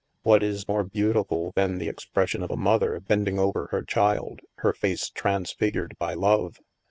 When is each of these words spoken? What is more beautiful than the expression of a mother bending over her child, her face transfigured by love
What 0.23 0.41
is 0.41 0.67
more 0.67 0.83
beautiful 0.83 1.53
than 1.55 1.77
the 1.77 1.87
expression 1.87 2.41
of 2.41 2.49
a 2.49 2.57
mother 2.57 2.99
bending 2.99 3.37
over 3.37 3.67
her 3.69 3.83
child, 3.83 4.39
her 4.55 4.73
face 4.73 5.11
transfigured 5.11 5.95
by 5.99 6.15
love 6.15 6.57